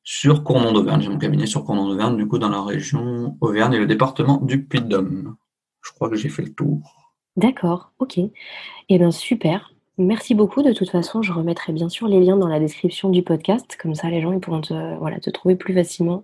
[0.03, 1.01] sur Cournon d'Auvergne.
[1.01, 4.37] J'ai mon cabinet sur Cournon d'Auvergne, du coup dans la région Auvergne et le département
[4.37, 5.35] du Puy-de-Dôme.
[5.81, 7.11] Je crois que j'ai fait le tour.
[7.35, 8.19] D'accord, ok.
[8.19, 8.31] Eh
[8.97, 9.73] bien super.
[9.97, 10.63] Merci beaucoup.
[10.63, 13.77] De toute façon, je remettrai bien sûr les liens dans la description du podcast.
[13.81, 16.23] Comme ça, les gens ils pourront te, voilà, te trouver plus facilement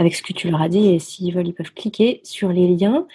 [0.00, 0.88] avec ce que tu leur as dit.
[0.88, 3.06] Et s'ils veulent, ils peuvent cliquer sur les liens.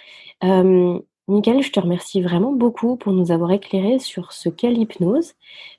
[0.44, 5.32] Euh, je te remercie vraiment beaucoup pour nous avoir éclairé sur ce qu'est l'hypnose.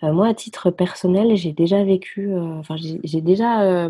[0.04, 3.90] Euh, moi, à titre personnel, j'ai déjà vécu, euh, enfin, j'ai déjà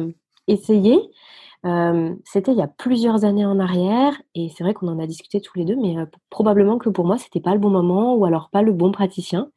[1.65, 5.07] euh, c'était il y a plusieurs années en arrière et c'est vrai qu'on en a
[5.07, 5.95] discuté tous les deux, mais
[6.29, 9.49] probablement que pour moi, c'était pas le bon moment ou alors pas le bon praticien.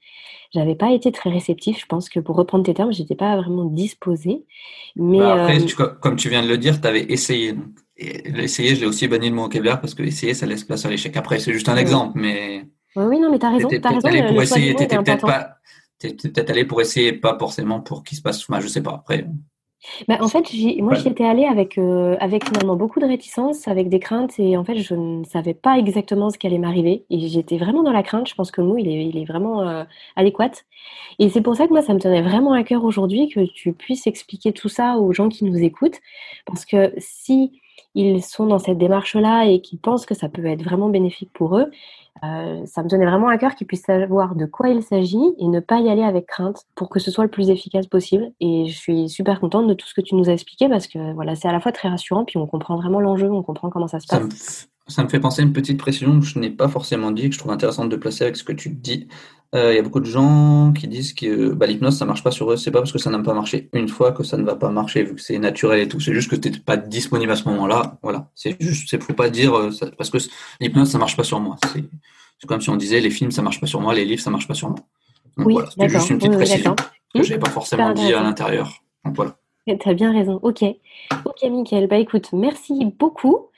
[0.53, 1.79] J'avais pas été très réceptif.
[1.79, 4.45] Je pense que pour reprendre tes termes, j'étais pas vraiment disposée.
[4.97, 5.59] Mais bah, après,
[6.01, 7.53] comme tu viens de le dire, tu avais essayé.
[7.53, 7.67] Donc.
[7.97, 10.91] Essayer, je l'ai aussi banni de mon vocabulaire parce que essayer, ça laisse place à
[10.91, 11.15] l'échec.
[11.17, 12.65] Après, c'est juste un exemple, mais.
[12.97, 13.69] Oui, oui, non, mais t'as raison.
[13.69, 15.57] T'étais allé pour essayer, t'étais peut-être pas.
[16.01, 18.45] peut-être allé pour essayer, pas forcément pour qu'il se passe.
[18.61, 18.95] Je sais pas.
[18.95, 19.27] Après.
[20.09, 20.45] Bah, en fait,
[20.81, 24.57] moi, j'y étais allée avec, euh, avec finalement beaucoup de réticence, avec des craintes, et
[24.57, 27.05] en fait, je ne savais pas exactement ce qui allait m'arriver.
[27.11, 28.29] Et j'étais vraiment dans la crainte.
[28.29, 29.85] Je pense que le mot, il est, il est vraiment euh,
[30.17, 30.51] adéquat.
[31.19, 33.73] Et c'est pour ça que moi, ça me tenait vraiment à cœur aujourd'hui que tu
[33.73, 35.99] puisses expliquer tout ça aux gens qui nous écoutent.
[36.47, 37.61] Parce que si
[37.95, 41.57] ils sont dans cette démarche-là et qui pensent que ça peut être vraiment bénéfique pour
[41.59, 41.71] eux,
[42.23, 45.47] euh, ça me tenait vraiment à cœur qu'ils puissent savoir de quoi il s'agit et
[45.47, 48.33] ne pas y aller avec crainte pour que ce soit le plus efficace possible.
[48.41, 51.13] Et je suis super contente de tout ce que tu nous as expliqué parce que
[51.15, 53.89] voilà, c'est à la fois très rassurant, puis on comprend vraiment l'enjeu, on comprend comment
[53.89, 54.69] ça se passe.
[54.87, 57.35] Ça me, fait penser à une petite précision que je n'ai pas forcément dit, que
[57.35, 59.07] je trouve intéressante de placer avec ce que tu dis.
[59.53, 62.31] Euh, il y a beaucoup de gens qui disent que bah, l'hypnose, ça marche pas
[62.31, 62.57] sur eux.
[62.57, 64.71] C'est pas parce que ça n'a pas marché une fois que ça ne va pas
[64.71, 65.99] marcher, vu que c'est naturel et tout.
[65.99, 67.99] C'est juste que tu n'es pas disponible à ce moment-là.
[68.03, 68.31] Voilà.
[68.37, 70.19] C'est juste, c'est faut pas dire euh, parce que
[70.61, 71.57] l'hypnose, ça marche pas sur moi.
[72.39, 74.31] C'est comme si on disait les films, ça marche pas sur moi, les livres, ça
[74.31, 74.79] marche pas sur moi.
[75.37, 75.69] Donc, oui, voilà.
[75.77, 76.77] C'est juste une petite précision
[77.15, 78.83] que je n'avais pas forcément dit à l'intérieur.
[79.05, 79.37] Donc voilà.
[79.67, 80.39] Tu as bien raison.
[80.43, 80.65] Ok.
[81.25, 81.87] Ok, Mickaël.
[81.89, 83.49] Bah écoute, merci beaucoup.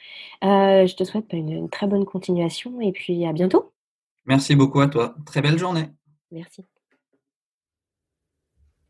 [0.42, 3.71] Euh, je te souhaite bah, une très bonne continuation et puis à bientôt.
[4.26, 5.14] Merci beaucoup à toi.
[5.26, 5.90] Très belle journée.
[6.30, 6.64] Merci.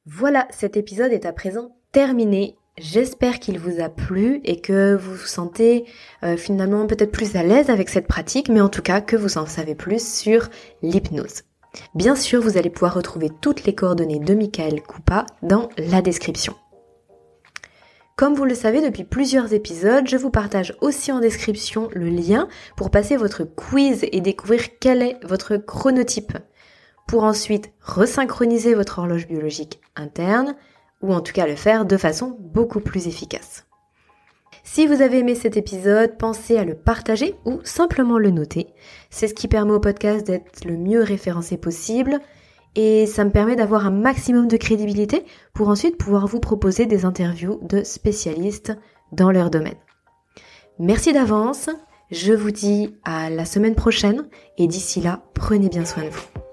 [0.05, 2.57] Voilà, cet épisode est à présent terminé.
[2.79, 5.85] J'espère qu'il vous a plu et que vous vous sentez
[6.23, 9.37] euh, finalement peut-être plus à l'aise avec cette pratique, mais en tout cas que vous
[9.37, 10.49] en savez plus sur
[10.83, 11.43] l'hypnose.
[11.95, 16.55] Bien sûr, vous allez pouvoir retrouver toutes les coordonnées de Michael Coupa dans la description.
[18.17, 22.47] Comme vous le savez depuis plusieurs épisodes, je vous partage aussi en description le lien
[22.77, 26.37] pour passer votre quiz et découvrir quel est votre chronotype.
[27.09, 30.55] Pour ensuite resynchroniser votre horloge biologique interne,
[31.01, 33.67] ou en tout cas le faire de façon beaucoup plus efficace.
[34.63, 38.69] Si vous avez aimé cet épisode, pensez à le partager ou simplement le noter.
[39.11, 42.21] C'est ce qui permet au podcast d'être le mieux référencé possible
[42.75, 47.05] et ça me permet d'avoir un maximum de crédibilité pour ensuite pouvoir vous proposer des
[47.05, 48.73] interviews de spécialistes
[49.13, 49.79] dans leur domaine.
[50.79, 51.71] Merci d'avance,
[52.11, 56.52] je vous dis à la semaine prochaine et d'ici là, prenez bien soin de vous.